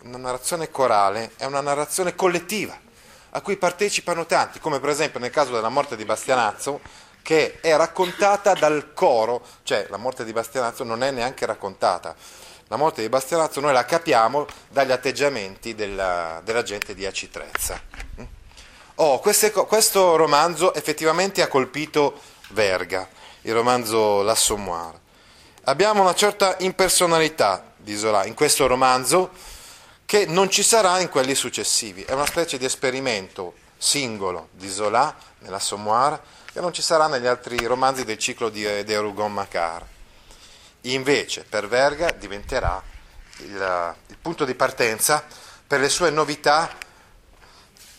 [0.03, 2.77] una narrazione corale, è una narrazione collettiva
[3.31, 6.81] a cui partecipano tanti, come per esempio nel caso della morte di Bastianazzo,
[7.21, 12.15] che è raccontata dal coro, cioè la morte di Bastianazzo non è neanche raccontata.
[12.71, 17.81] La morte di Bastianazzo noi la capiamo dagli atteggiamenti della, della gente di Acitrezza.
[19.01, 23.09] Oh, queste, questo romanzo effettivamente ha colpito Verga,
[23.41, 24.93] il romanzo L'Assommoir.
[25.63, 29.31] Abbiamo una certa impersonalità di Zola in questo romanzo,
[30.05, 32.03] che non ci sarà in quelli successivi.
[32.03, 36.21] È una specie di esperimento singolo di Zola nell'Assommoir
[36.53, 39.97] che non ci sarà negli altri romanzi del ciclo di, di Rougon Macquart.
[40.81, 42.81] Invece per Verga diventerà
[43.37, 45.25] il, il punto di partenza
[45.67, 46.69] per le sue novità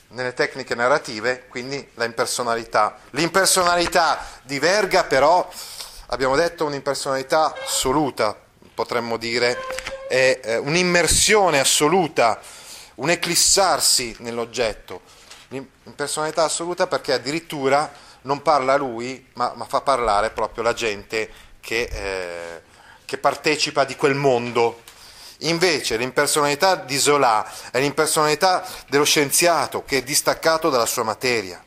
[0.09, 2.99] nelle tecniche narrative, quindi la impersonalità.
[3.11, 5.49] L'impersonalità di Verga però,
[6.07, 8.37] abbiamo detto, un'impersonalità assoluta,
[8.75, 9.59] potremmo dire,
[10.09, 12.41] è eh, un'immersione assoluta,
[12.97, 15.03] un eclissarsi nell'oggetto,
[15.49, 17.91] impersonalità assoluta perché addirittura
[18.23, 22.63] non parla lui, ma, ma fa parlare proprio la gente che, eh,
[23.11, 24.83] che partecipa di quel mondo.
[25.39, 31.61] Invece l'impersonalità di Zola è l'impersonalità dello scienziato che è distaccato dalla sua materia.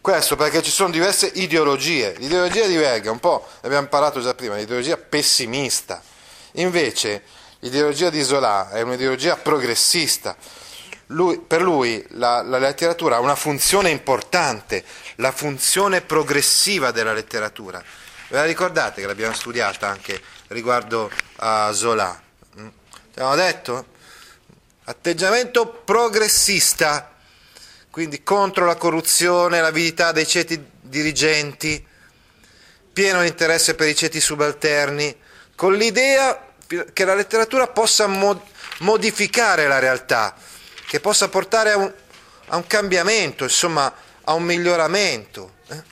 [0.00, 2.14] Questo perché ci sono diverse ideologie.
[2.16, 6.00] L'ideologia di Verga, un po' l'abbiamo parlato già prima, l'ideologia pessimista
[6.52, 7.24] Invece
[7.58, 10.34] l'ideologia di Zola è un'ideologia progressista.
[11.08, 14.82] Lui, per lui la, la, letteratura ha una funzione importante,
[15.16, 17.82] la funzione progressiva della letteratura.
[18.30, 22.20] Ve la ricordate che l'abbiamo studiata anche riguardo a Zola?
[22.58, 22.68] Mm?
[23.12, 23.86] Abbiamo detto?
[24.84, 27.14] Atteggiamento progressista,
[27.90, 31.82] quindi contro la corruzione, l'avidità dei ceti dirigenti,
[32.92, 35.16] pieno interesse per i ceti subalterni,
[35.56, 36.52] con l'idea
[36.92, 38.42] che la letteratura possa mod-
[38.80, 40.36] modificare la realtà,
[40.86, 41.94] che possa portare a un,
[42.48, 43.90] a un cambiamento, insomma
[44.24, 45.54] a un miglioramento.
[45.68, 45.82] Eh?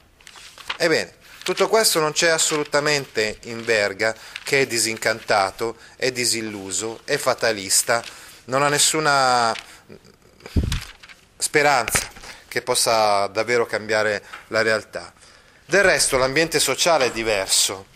[0.77, 1.15] Ebbene,
[1.47, 8.03] tutto questo non c'è assolutamente in Verga, che è disincantato, è disilluso, è fatalista,
[8.47, 9.55] non ha nessuna
[11.39, 12.11] speranza
[12.49, 15.13] che possa davvero cambiare la realtà.
[15.65, 17.87] Del resto l'ambiente sociale è diverso.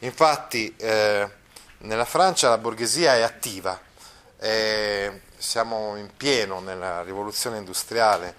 [0.00, 1.28] Infatti eh,
[1.78, 3.76] nella Francia la borghesia è attiva,
[4.38, 8.36] e siamo in pieno nella rivoluzione industriale,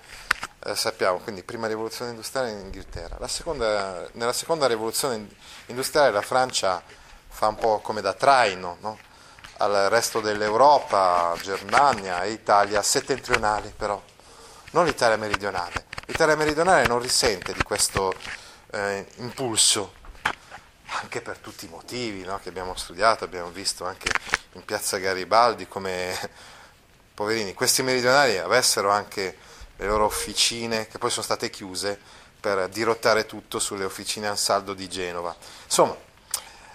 [0.65, 3.27] eh, sappiamo, quindi prima rivoluzione industriale in Inghilterra.
[3.27, 5.27] Seconda, nella seconda rivoluzione
[5.67, 6.81] industriale la Francia
[7.27, 8.97] fa un po' come da traino no?
[9.57, 14.01] al resto dell'Europa, Germania e Italia settentrionale però,
[14.71, 15.85] non l'Italia meridionale.
[16.07, 18.13] L'Italia meridionale non risente di questo
[18.71, 19.93] eh, impulso,
[21.01, 22.39] anche per tutti i motivi no?
[22.41, 24.09] che abbiamo studiato, abbiamo visto anche
[24.53, 26.17] in piazza Garibaldi come,
[27.13, 29.44] poverini, questi meridionali avessero anche
[29.77, 31.99] le loro officine che poi sono state chiuse
[32.39, 35.35] per dirottare tutto sulle officine Ansaldo di Genova.
[35.63, 35.95] Insomma,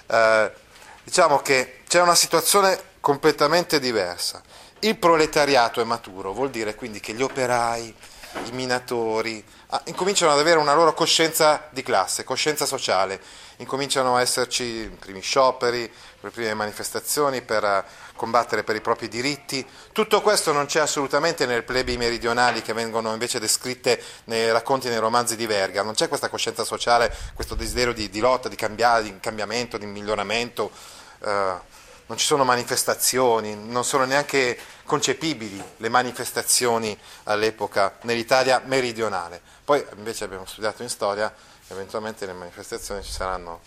[0.06, 0.52] eh,
[1.04, 4.42] diciamo che c'è una situazione completamente diversa.
[4.80, 7.94] Il proletariato è maturo, vuol dire quindi che gli operai,
[8.44, 13.20] i minatori, ah, incominciano ad avere una loro coscienza di classe, coscienza sociale,
[13.56, 17.84] incominciano a esserci i primi scioperi, le prime manifestazioni per
[18.20, 19.66] combattere per i propri diritti.
[19.92, 24.98] Tutto questo non c'è assolutamente nelle plebi meridionali che vengono invece descritte nei racconti nei
[24.98, 29.04] romanzi di Verga, non c'è questa coscienza sociale, questo desiderio di, di lotta, di, cambiare,
[29.04, 30.70] di cambiamento, di miglioramento.
[31.24, 31.68] Eh,
[32.04, 39.40] non ci sono manifestazioni, non sono neanche concepibili le manifestazioni all'epoca nell'Italia meridionale.
[39.64, 41.32] Poi invece abbiamo studiato in storia,
[41.68, 43.60] eventualmente le manifestazioni ci saranno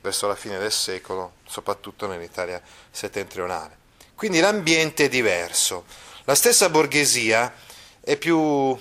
[0.00, 3.77] verso la fine del secolo, soprattutto nell'Italia settentrionale.
[4.18, 5.84] Quindi l'ambiente è diverso.
[6.24, 7.54] La stessa borghesia
[8.00, 8.76] è più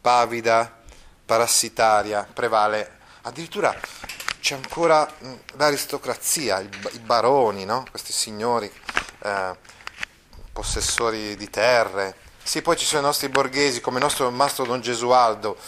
[0.00, 0.80] pavida,
[1.26, 3.78] parassitaria, prevale addirittura
[4.40, 5.06] c'è ancora
[5.58, 7.84] l'aristocrazia, i baroni, no?
[7.90, 8.72] questi signori
[9.24, 9.56] eh,
[10.54, 12.16] possessori di terre.
[12.42, 15.58] Sì, poi ci sono i nostri borghesi come il nostro mastro Don Gesualdo,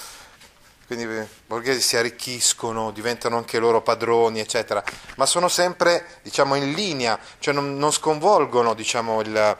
[0.90, 4.82] quindi i borghesi si arricchiscono, diventano anche loro padroni, eccetera,
[5.18, 9.56] ma sono sempre diciamo, in linea, cioè non, non sconvolgono diciamo, il,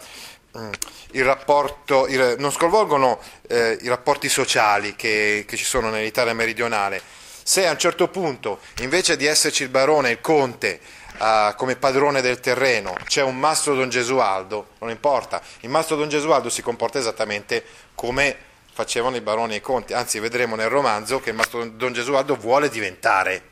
[0.58, 0.70] mm,
[1.12, 7.00] il rapporto, il, non sconvolgono eh, i rapporti sociali che, che ci sono nell'Italia meridionale.
[7.44, 10.80] Se a un certo punto, invece di esserci il barone, il conte,
[11.20, 16.08] uh, come padrone del terreno, c'è un mastro Don Gesualdo, non importa, il mastro Don
[16.08, 17.64] Gesualdo si comporta esattamente
[17.94, 18.48] come
[18.80, 22.70] facevano i baroni e i conti, anzi vedremo nel romanzo che mastro Don Gesualdo vuole
[22.70, 23.42] diventare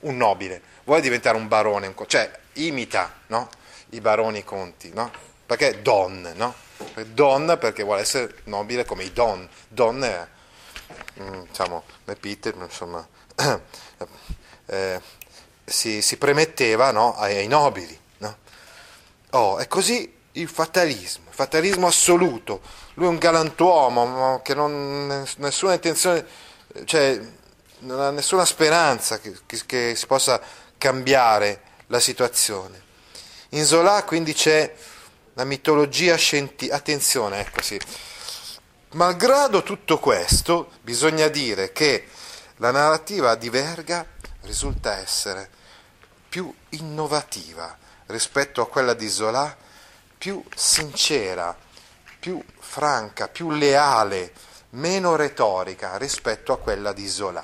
[0.00, 3.48] un nobile, vuole diventare un barone, un, cioè imita no?
[3.90, 5.10] i baroni e i conti, no?
[5.46, 6.54] perché Don, no?
[7.06, 10.26] Don perché vuole essere nobile come i Don, Don è,
[11.22, 11.84] mm, diciamo,
[12.20, 13.06] Peter, insomma,
[14.66, 15.00] eh,
[15.64, 17.98] si, si, premetteva no, ai, ai, nobili.
[18.18, 18.36] No?
[19.30, 22.60] Oh, è così il fatalismo, fatalismo assoluto.
[22.94, 26.26] Lui è un galantuomo che non ha nessuna intenzione,
[26.84, 27.18] cioè
[27.80, 30.38] non ha nessuna speranza che, che, che si possa
[30.76, 32.88] cambiare la situazione.
[33.50, 34.70] In Zola quindi c'è
[35.32, 37.80] la mitologia scientifica, attenzione, ecco sì.
[38.92, 42.06] Malgrado tutto questo, bisogna dire che
[42.56, 44.04] la narrativa di Verga
[44.42, 45.48] risulta essere
[46.28, 49.56] più innovativa rispetto a quella di Zola,
[50.20, 51.56] più sincera,
[52.18, 54.34] più franca, più leale,
[54.72, 57.42] meno retorica rispetto a quella di Zola.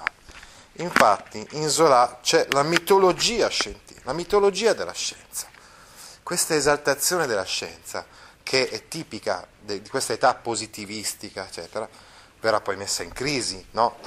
[0.73, 5.49] Infatti in Zola c'è la mitologia scientifica, la mitologia della scienza.
[6.23, 8.05] Questa esaltazione della scienza,
[8.43, 11.89] che è tipica di questa età positivistica, eccetera,
[12.41, 14.01] verrà poi messa in crisi, no?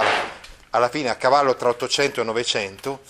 [0.69, 3.01] alla fine a cavallo tra 800 e 900,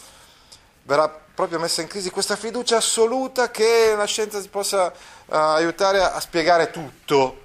[0.83, 4.91] verrà proprio messa in crisi questa fiducia assoluta che la scienza si possa
[5.29, 7.41] aiutare a, spiegare tutto,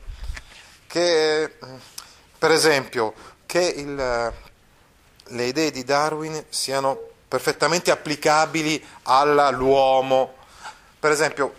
[0.87, 1.57] che
[2.39, 3.15] per esempio
[3.47, 4.33] che il,
[5.27, 10.35] le idee di Darwin siano perfettamente applicabili all'uomo,
[10.99, 11.55] per esempio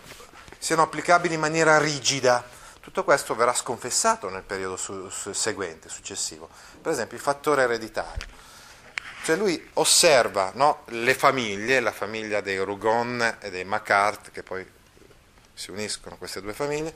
[0.58, 2.44] siano applicabili in maniera rigida.
[2.80, 6.48] Tutto questo verrà sconfessato nel periodo su, su, seguente, successivo.
[6.80, 8.26] Per esempio il fattore ereditario.
[9.24, 14.64] Cioè lui osserva no, le famiglie, la famiglia dei Rougon e dei Macart, che poi
[15.56, 16.92] si uniscono queste due famiglie,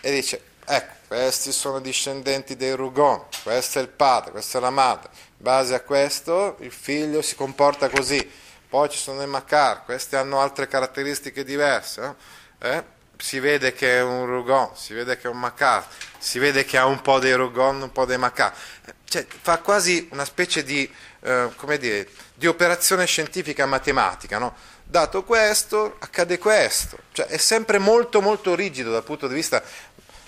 [0.00, 4.70] e dice, ecco, questi sono discendenti dei Rougon, questo è il padre, questa è la
[4.70, 8.28] madre, in base a questo il figlio si comporta così,
[8.68, 12.16] poi ci sono i Macart, questi hanno altre caratteristiche diverse, no?
[12.58, 12.84] eh?
[13.16, 15.88] si vede che è un Rougon, si vede che è un Macart,
[16.18, 18.56] si vede che ha un po' dei Rougon, un po' dei Macart,
[19.04, 20.90] cioè, fa quasi una specie di
[21.20, 21.48] eh,
[21.78, 24.54] dire, di operazione scientifica matematica, no?
[24.90, 29.62] Dato questo accade questo, cioè è sempre molto molto rigido dal punto di vista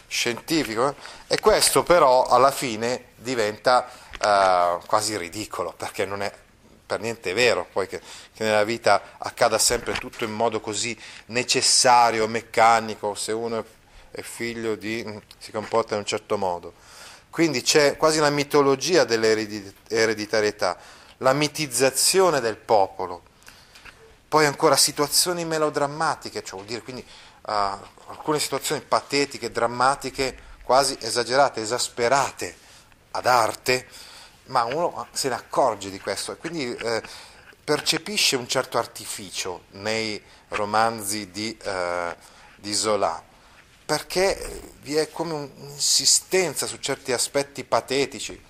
[0.07, 0.95] scientifico eh?
[1.35, 3.89] e questo però alla fine diventa
[4.21, 6.31] eh, quasi ridicolo perché non è
[6.85, 8.01] per niente vero poi che,
[8.35, 13.65] che, nella vita accada sempre tutto in modo così necessario, meccanico, se uno
[14.11, 16.75] è figlio di mm, si comporta in un certo modo.
[17.31, 20.77] Quindi c'è quasi la mitologia dell'ereditarietà,
[21.19, 23.23] la mitizzazione del popolo.
[24.31, 27.51] Poi ancora situazioni melodrammatiche, cioè vuol dire quindi uh,
[28.07, 32.57] alcune situazioni patetiche, drammatiche, quasi esagerate, esasperate
[33.11, 33.89] ad arte,
[34.45, 36.31] ma uno se ne accorge di questo.
[36.31, 37.03] E quindi eh,
[37.64, 42.14] percepisce un certo artificio nei romanzi di, eh,
[42.55, 43.20] di Zola,
[43.85, 48.41] perché vi è come un'insistenza su certi aspetti patetici,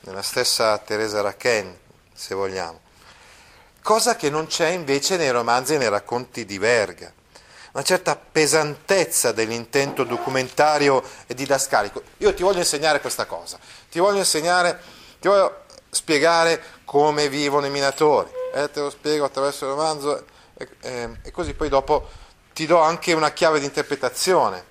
[0.00, 1.74] nella stessa Teresa Raquin,
[2.12, 2.80] se vogliamo,
[3.82, 7.12] cosa che non c'è invece nei romanzi e nei racconti di Verga
[7.72, 12.02] una certa pesantezza dell'intento documentario e didascalico.
[12.18, 13.58] Io ti voglio insegnare questa cosa,
[13.90, 14.78] ti voglio insegnare,
[15.18, 20.68] ti voglio spiegare come vivono i minatori, eh, te lo spiego attraverso il romanzo e,
[20.80, 22.08] e, e così poi dopo
[22.52, 24.70] ti do anche una chiave di interpretazione.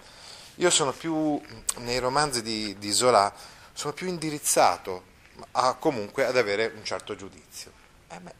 [0.55, 1.41] Io sono più,
[1.77, 3.33] nei romanzi di, di Zola,
[3.73, 5.03] sono più indirizzato
[5.53, 7.71] a, comunque ad avere un certo giudizio.
[8.09, 8.33] Eh, beh,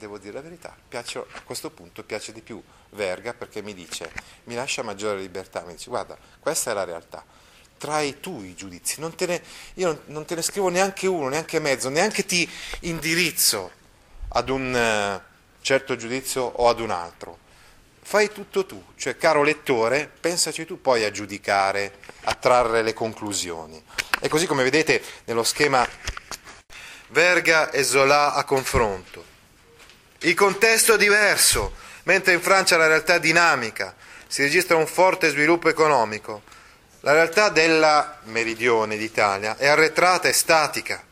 [0.00, 2.60] devo dire la verità, piace, a questo punto piace di più
[2.92, 4.10] Verga perché mi dice,
[4.44, 7.22] mi lascia maggiore libertà, mi dice guarda, questa è la realtà,
[7.78, 9.42] trai tu i giudizi, non ne,
[9.74, 12.48] io non, te ne scrivo neanche uno, neanche mezzo, neanche ti
[12.80, 13.70] indirizzo
[14.28, 15.20] ad un uh,
[15.60, 17.38] certo giudizio o ad un altro.
[18.02, 23.80] Fai tutto tu, cioè caro lettore, pensaci tu poi a giudicare, a trarre le conclusioni.
[24.20, 25.86] E così come vedete nello schema
[27.08, 29.38] Verga e Zola a confronto.
[30.22, 33.94] Il contesto è diverso, mentre in Francia la realtà è dinamica,
[34.26, 36.42] si registra un forte sviluppo economico.
[37.00, 41.02] La realtà della meridione d'Italia è arretrata e statica.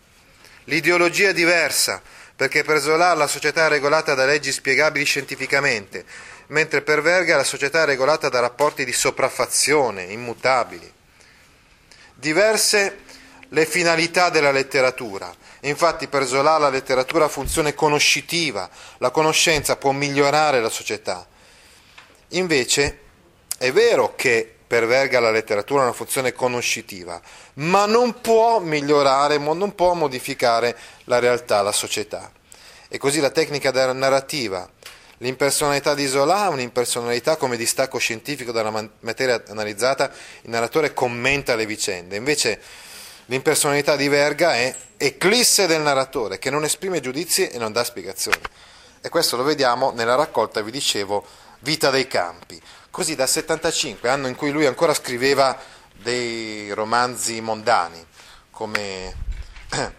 [0.64, 2.02] L'ideologia è diversa,
[2.36, 6.04] perché per Zola la società è regolata da leggi spiegabili scientificamente,
[6.48, 10.92] mentre per Verga la società è regolata da rapporti di sopraffazione, immutabili.
[12.12, 12.98] Diverse
[13.48, 15.34] le finalità della letteratura.
[15.68, 21.26] Infatti per Zola la letteratura ha funzione conoscitiva, la conoscenza può migliorare la società.
[22.28, 23.00] Invece
[23.58, 27.20] è vero che per Verga la letteratura ha una funzione conoscitiva,
[27.54, 32.30] ma non può migliorare, non può modificare la realtà, la società.
[32.88, 34.68] E così la tecnica narrativa,
[35.18, 40.10] l'impersonalità di Zola è un'impersonalità come distacco scientifico dalla materia analizzata,
[40.42, 42.16] il narratore commenta le vicende.
[42.16, 42.60] Invece
[43.30, 48.40] L'impersonalità di Verga è eclisse del narratore, che non esprime giudizi e non dà spiegazioni.
[49.02, 51.26] E questo lo vediamo nella raccolta, vi dicevo,
[51.60, 52.60] Vita dei campi.
[52.90, 55.58] Così dal 75, anno in cui lui ancora scriveva
[55.92, 58.02] dei romanzi mondani,
[58.50, 59.14] come
[59.74, 59.92] eh,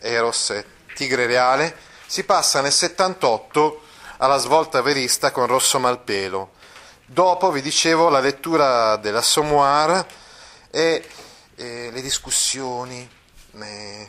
[0.00, 1.74] Eros e Tigre Reale,
[2.06, 3.82] si passa nel 78
[4.18, 6.50] alla svolta verista con Rosso Malpelo.
[7.06, 10.04] Dopo, vi dicevo, la lettura della Sommoir
[10.70, 11.04] e
[11.60, 13.06] eh, le discussioni,
[13.60, 14.08] eh,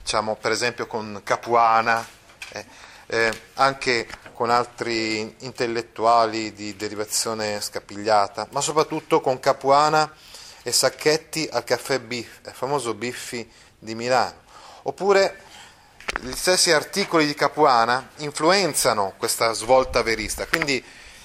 [0.00, 2.04] diciamo per esempio con Capuana,
[2.48, 2.66] eh,
[3.06, 10.12] eh, anche con altri intellettuali di derivazione scapigliata, ma soprattutto con Capuana
[10.64, 14.42] e Sacchetti al caffè Biff, il famoso Biffi di Milano.
[14.82, 15.42] Oppure
[16.20, 20.84] gli stessi articoli di Capuana influenzano questa svolta verista, quindi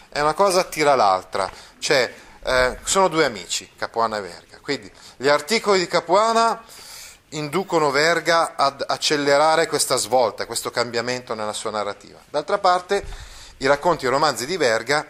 [0.10, 2.14] è una cosa tira l'altra, cioè
[2.44, 4.60] eh, sono due amici, Capuana e Verga.
[4.62, 6.64] Quindi gli articoli di Capuana
[7.30, 12.20] inducono Verga ad accelerare questa svolta, questo cambiamento nella sua narrativa.
[12.30, 13.04] D'altra parte,
[13.58, 15.06] i racconti e i romanzi di Verga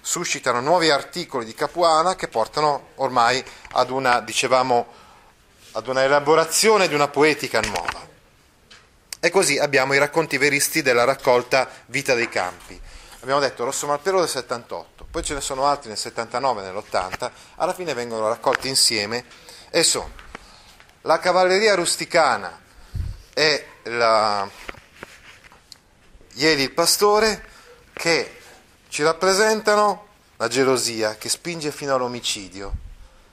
[0.00, 4.86] suscitano nuovi articoli di Capuana che portano ormai ad una, dicevamo,
[5.72, 8.12] ad una elaborazione di una poetica nuova.
[9.20, 12.78] E così abbiamo i racconti veristi della raccolta Vita dei Campi.
[13.24, 17.30] Abbiamo detto Rosso Malpero del 78 poi ce ne sono altri nel 79 e nell'80,
[17.54, 19.24] alla fine vengono raccolti insieme
[19.70, 20.10] e sono
[21.00, 22.60] la cavalleria rusticana
[23.32, 24.46] e la
[26.32, 27.48] Ieli il pastore
[27.94, 28.40] che
[28.88, 32.72] ci rappresentano la gelosia che spinge fino all'omicidio.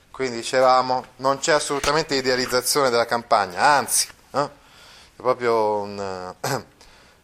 [0.10, 4.44] Quindi dicevamo, non c'è assolutamente idealizzazione della campagna, anzi, eh?
[4.44, 4.50] è
[5.16, 6.36] proprio un,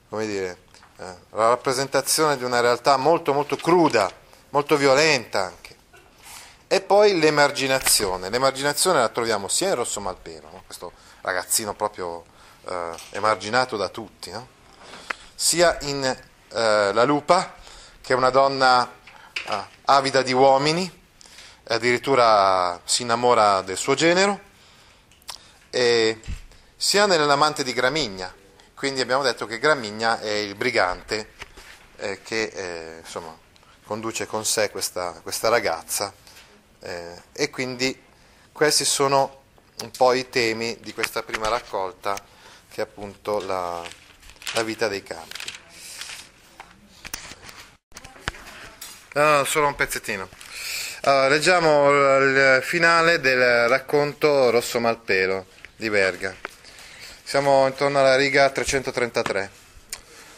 [0.09, 0.65] come dire,
[0.98, 4.12] la rappresentazione di una realtà molto molto cruda
[4.50, 5.76] molto violenta anche.
[6.68, 8.30] E poi l'emarginazione.
[8.30, 10.64] L'emarginazione la troviamo sia in Rosso Malpero, no?
[10.66, 10.91] questo
[11.22, 12.26] ragazzino proprio
[12.66, 14.48] eh, emarginato da tutti, no?
[15.34, 17.54] sia in eh, La Lupa,
[18.02, 18.89] che è una donna
[19.48, 20.91] eh, avida di uomini,
[21.70, 24.45] addirittura si innamora del suo genero,
[25.70, 28.34] sia nell'amante di Gramigna.
[28.78, 31.32] Quindi abbiamo detto che Gramigna è il brigante
[31.95, 33.36] eh, che eh, insomma,
[33.84, 36.13] conduce con sé questa, questa ragazza
[36.82, 37.99] eh, e quindi
[38.51, 39.41] questi sono
[39.82, 42.15] un po' i temi di questa prima raccolta
[42.69, 43.84] che è appunto la,
[44.53, 45.51] la vita dei campi.
[49.13, 50.30] No, solo un pezzettino.
[51.01, 56.57] Allora, leggiamo il finale del racconto Rosso Malpelo di Verga.
[57.28, 59.51] Siamo intorno alla riga 333.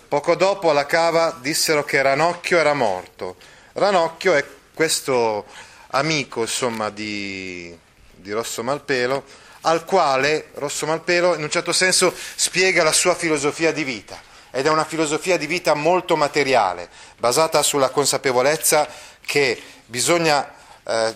[0.08, 3.36] Poco dopo alla cava dissero che Ranocchio era morto.
[3.74, 5.46] Ranocchio è questo
[5.90, 7.78] amico, insomma, di,
[8.16, 9.24] di Rosso Malpelo,
[9.62, 14.20] al quale Rosso Malpelo in un certo senso spiega la sua filosofia di vita
[14.50, 18.88] ed è una filosofia di vita molto materiale, basata sulla consapevolezza
[19.24, 20.56] che bisogna,
[20.88, 21.16] eh,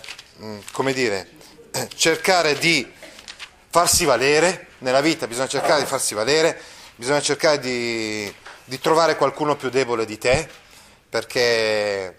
[0.70, 1.30] come dire,
[1.96, 2.88] cercare di
[3.70, 6.60] farsi valere, nella vita bisogna cercare di farsi valere,
[6.94, 8.32] bisogna cercare di,
[8.64, 10.46] di trovare qualcuno più debole di te,
[11.08, 12.14] perché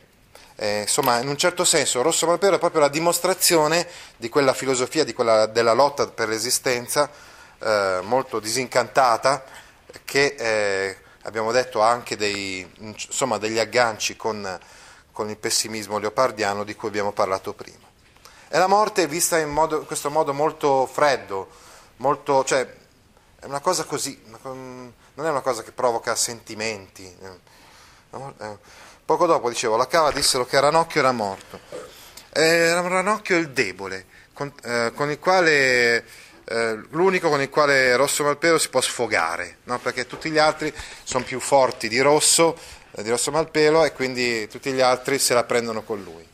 [0.56, 3.88] eh, insomma, in un certo senso Rosso Malpero è proprio la dimostrazione
[4.18, 7.10] di quella filosofia, di quella, della lotta per l'esistenza,
[7.60, 9.44] eh, molto disincantata,
[10.04, 14.60] che eh, abbiamo detto anche dei, insomma, degli agganci con,
[15.12, 17.86] con, il pessimismo leopardiano di cui abbiamo parlato prima.
[18.48, 21.64] E la morte è vista in, modo, in questo modo molto freddo,
[21.98, 22.68] molto, cioè,
[23.40, 27.16] è una cosa così, non è una cosa che provoca sentimenti.
[29.06, 31.60] Poco dopo, dicevo, la cava dissero che Ranocchio era morto.
[32.32, 36.04] Era Ranocchio il debole, con, eh, con il quale
[36.48, 39.80] eh, l'unico con il quale Rosso Malpelo si può sfogare, no?
[39.80, 40.74] perché tutti gli altri
[41.04, 42.58] sono più forti di Rosso,
[42.92, 46.28] eh, di Rosso Malpelo e quindi tutti gli altri se la prendono con lui.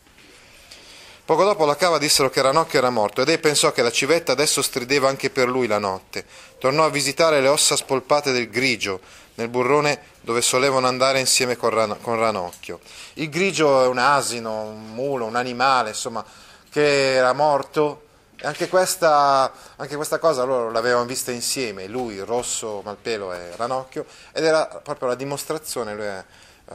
[1.32, 4.34] Poco dopo la cava dissero che Ranocchio era morto ed ei pensò che la civetta
[4.34, 6.25] adesso strideva anche per lui la notte.
[6.59, 8.99] Tornò a visitare le ossa spolpate del grigio,
[9.36, 12.82] nel burrone dove solevano andare insieme con, Ran- con Ranocchio.
[13.13, 16.21] Il grigio è un asino, un mulo, un animale, insomma,
[16.69, 22.82] che era morto e anche questa, anche questa cosa loro l'avevano vista insieme, lui, Rosso,
[22.84, 26.25] Malpelo e Ranocchio, ed era proprio la dimostrazione, lui aveva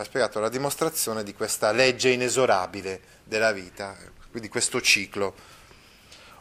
[0.03, 5.35] spiegato, la dimostrazione di questa legge inesorabile della vita, di questo ciclo.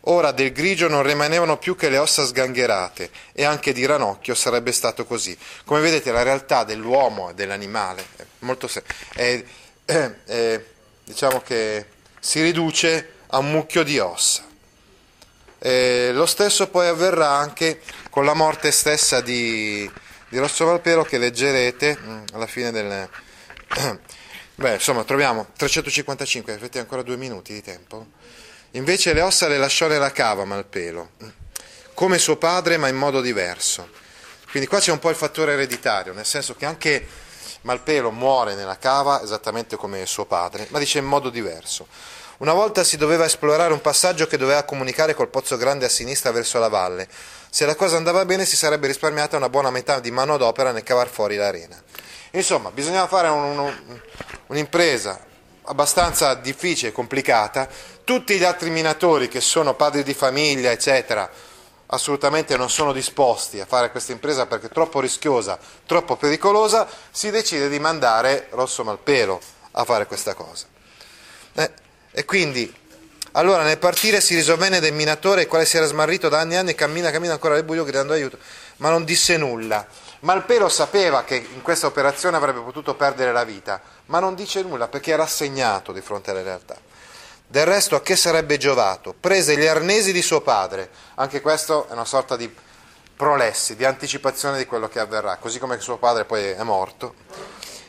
[0.08, 4.72] Ora del grigio non rimanevano più che le ossa sgangherate e anche di Ranocchio sarebbe
[4.72, 5.36] stato così.
[5.64, 8.84] Come vedete la realtà dell'uomo e dell'animale è molto se-
[9.14, 9.44] è,
[9.84, 10.64] è, è,
[11.04, 11.86] diciamo che
[12.20, 14.46] si riduce a un mucchio di ossa.
[15.58, 17.82] Eh, lo stesso poi avverrà anche
[18.12, 19.90] con la morte stessa di,
[20.30, 23.10] di Rosso Valpero che leggerete mm, alla fine del...
[24.58, 28.06] Beh, insomma, troviamo 355, avete ancora due minuti di tempo.
[28.72, 31.10] Invece le ossa le lasciò nella cava Malpelo,
[31.94, 33.90] come suo padre ma in modo diverso.
[34.50, 37.06] Quindi qua c'è un po' il fattore ereditario, nel senso che anche
[37.64, 41.88] Malpelo muore nella cava esattamente come suo padre, ma dice in modo diverso.
[42.38, 46.32] Una volta si doveva esplorare un passaggio che doveva comunicare col pozzo grande a sinistra
[46.32, 47.10] verso la valle.
[47.50, 51.10] Se la cosa andava bene si sarebbe risparmiata una buona metà di manodopera nel cavar
[51.10, 51.82] fuori l'arena.
[52.36, 54.02] Insomma, bisognava fare un, un,
[54.48, 55.20] un'impresa
[55.64, 57.68] abbastanza difficile e complicata.
[58.04, 61.30] Tutti gli altri minatori che sono padri di famiglia, eccetera,
[61.88, 67.30] assolutamente non sono disposti a fare questa impresa perché è troppo rischiosa, troppo pericolosa, si
[67.32, 69.40] decide di mandare Rosso Malpelo
[69.72, 70.66] a fare questa cosa.
[71.54, 71.72] Eh,
[72.12, 72.74] e quindi,
[73.32, 76.58] allora nel partire si risovvenne del minatore, il quale si era smarrito da anni e
[76.58, 78.38] anni e cammina, cammina ancora nel buio gridando aiuto,
[78.78, 79.86] ma non disse nulla.
[80.20, 84.88] Malpelo sapeva che in questa operazione avrebbe potuto perdere la vita, ma non dice nulla
[84.88, 86.76] perché è rassegnato di fronte alle realtà.
[87.48, 89.14] Del resto a che sarebbe giovato?
[89.20, 92.54] Prese gli arnesi di suo padre, anche questo è una sorta di
[93.16, 97.14] prolessi, di anticipazione di quello che avverrà, così come suo padre poi è morto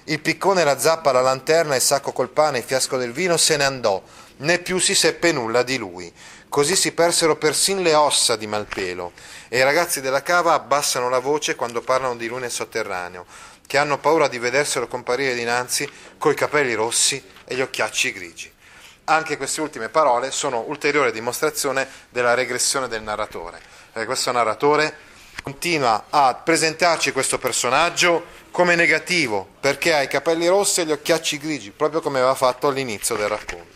[0.09, 3.57] il piccone, la zappa, la lanterna, il sacco col pane, il fiasco del vino se
[3.57, 4.01] ne andò,
[4.39, 6.13] né più si seppe nulla di lui.
[6.57, 9.13] Così si persero persin le ossa di Malpelo,
[9.49, 13.27] e i ragazzi della cava abbassano la voce quando parlano di lui nel sotterraneo,
[13.67, 15.87] che hanno paura di vederselo comparire dinanzi
[16.17, 18.51] coi capelli rossi e gli occhiacci grigi.
[19.05, 23.61] Anche queste ultime parole sono ulteriore dimostrazione della regressione del narratore.
[23.93, 24.97] Perché questo narratore
[25.43, 31.37] continua a presentarci questo personaggio come negativo perché ha i capelli rossi e gli occhiacci
[31.37, 33.76] grigi, proprio come aveva fatto all'inizio del racconto.